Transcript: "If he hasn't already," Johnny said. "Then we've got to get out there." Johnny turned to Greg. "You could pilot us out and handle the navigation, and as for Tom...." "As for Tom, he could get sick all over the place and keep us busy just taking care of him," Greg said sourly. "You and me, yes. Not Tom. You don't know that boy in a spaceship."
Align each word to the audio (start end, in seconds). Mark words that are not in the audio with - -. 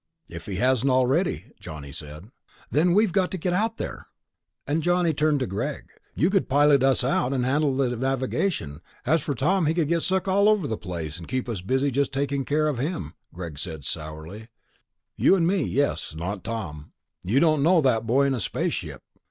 "If 0.31 0.47
he 0.47 0.55
hasn't 0.55 0.89
already," 0.89 1.51
Johnny 1.59 1.91
said. 1.91 2.31
"Then 2.71 2.95
we've 2.95 3.11
got 3.11 3.29
to 3.29 3.37
get 3.37 3.53
out 3.53 3.77
there." 3.77 4.07
Johnny 4.79 5.13
turned 5.13 5.41
to 5.41 5.45
Greg. 5.45 5.89
"You 6.15 6.31
could 6.31 6.49
pilot 6.49 6.81
us 6.81 7.03
out 7.03 7.33
and 7.33 7.45
handle 7.45 7.77
the 7.77 7.95
navigation, 7.95 8.71
and 8.71 8.81
as 9.05 9.21
for 9.21 9.35
Tom...." 9.35 9.35
"As 9.35 9.35
for 9.35 9.35
Tom, 9.35 9.65
he 9.67 9.73
could 9.75 9.87
get 9.87 10.01
sick 10.01 10.27
all 10.27 10.49
over 10.49 10.65
the 10.67 10.75
place 10.75 11.19
and 11.19 11.27
keep 11.27 11.47
us 11.47 11.61
busy 11.61 11.91
just 11.91 12.11
taking 12.11 12.45
care 12.45 12.67
of 12.67 12.79
him," 12.79 13.13
Greg 13.31 13.59
said 13.59 13.85
sourly. 13.85 14.47
"You 15.17 15.35
and 15.35 15.45
me, 15.45 15.61
yes. 15.61 16.15
Not 16.15 16.43
Tom. 16.43 16.93
You 17.21 17.39
don't 17.39 17.61
know 17.61 17.79
that 17.81 18.07
boy 18.07 18.25
in 18.25 18.33
a 18.33 18.39
spaceship." 18.39 19.03